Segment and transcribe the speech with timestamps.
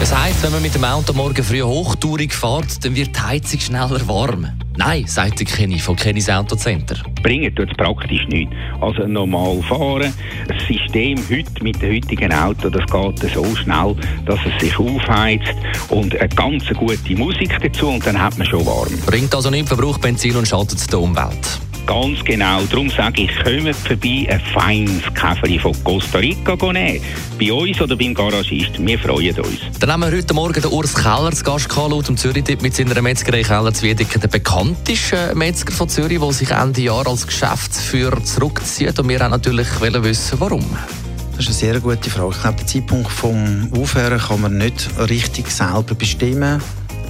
[0.00, 3.58] Es heisst, wenn man mit dem Auto morgen früh hochtourig fährt, dann wird die Heizung
[3.58, 4.46] schneller warm.
[4.76, 6.94] Nein, sagt der Kenny von Kennys Autocenter.
[7.20, 8.54] Bringen tut es praktisch nichts.
[8.80, 10.14] Also normal fahren.
[10.46, 15.54] Das System heute mit dem heutigen Auto, das geht so schnell, dass es sich aufheizt
[15.88, 18.96] und eine ganz gute Musik dazu und dann hat man schon warm.
[19.04, 21.58] Bringt also nicht verbraucht Benzin und schadet der Umwelt.
[21.88, 22.60] Ganz genau.
[22.64, 27.02] Darum sage ich, kommt vorbei ein feines Käferchen von Costa Rica nehmen.
[27.40, 28.72] Bei uns oder beim Garagist.
[28.78, 29.60] Wir freuen uns.
[29.80, 32.76] Dann haben wir heute Morgen den Urs Keller zu Gast gehabt, laut dem Zürich-Tipp mit
[32.76, 38.22] seiner Metzgerei Keller Zwiedeke, der bekannteste Metzger von Zürich, der sich Ende Jahr als Geschäftsführer
[38.22, 38.98] zurückzieht.
[38.98, 40.66] Und wir haben natürlich wissen, warum.
[41.36, 42.32] Das ist eine sehr gute Frage.
[42.34, 46.60] Ich glaube, den Zeitpunkt vom Aufhören kann man nicht richtig selber bestimmen.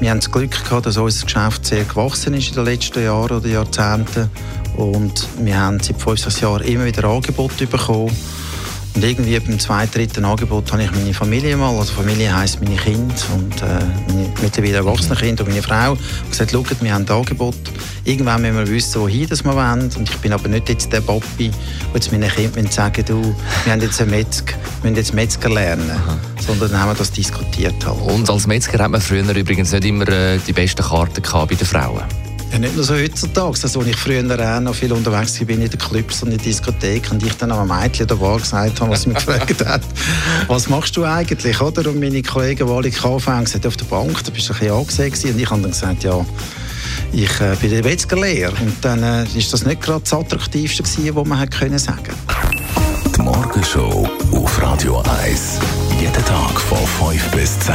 [0.00, 3.38] Wir haben das Glück gehabt, dass unser Geschäft sehr gewachsen ist in den letzten Jahren
[3.38, 4.30] oder Jahrzehnten.
[4.78, 8.16] Und wir haben seit fünf, sechs Jahren immer wieder Angebote bekommen.
[8.94, 12.76] Und irgendwie beim zweiten, dritten Angebot habe ich meine Familie mal, also Familie heisst meine
[12.76, 17.04] Kinder und äh, meine mittlerweile erwachsene Kinder und meine Frau, und gesagt, schaut, wir haben
[17.04, 17.56] ein Angebot.
[18.04, 19.90] Irgendwann müssen wir wissen, wohin das wir wollen.
[19.96, 23.72] Und ich bin aber nicht jetzt der Papi, der jetzt meinen Kindern sagen du, wir
[23.72, 25.90] haben jetzt einen Metzger, wir müssen jetzt Metzger lernen.
[25.90, 26.18] Aha.
[26.44, 27.84] Sondern dann haben wir das diskutiert.
[27.84, 28.00] Halt.
[28.00, 31.56] Und als Metzger hat man früher übrigens nicht immer äh, die besten Karten gehabt bei
[31.56, 32.27] den Frauen.
[32.52, 33.58] Ja, nicht nur so heutzutage.
[33.62, 36.38] Also, als ich früher auch noch viel unterwegs war, bin in den Clubs und in
[36.38, 39.82] der Diskothek und ich dann am Mädchen der Bar gesagt habe, was mich gefragt hat,
[40.46, 41.88] was machst du eigentlich, oder?
[41.90, 44.58] Und meine Kollegen, die alle Kaffee haben, gesagt, auf der Bank, da bist du ein
[44.58, 46.24] bisschen angesehen und ich habe dann gesagt, ja,
[47.12, 48.60] ich äh, bin der Metzgerlehrer.
[48.60, 52.14] Und dann äh, ist das nicht gerade das Attraktivste gewesen, was man hätte können sagen
[53.16, 55.58] Die Morgenshow auf Radio 1.
[56.00, 56.78] Jeden Tag von
[57.10, 57.74] 5 bis 10.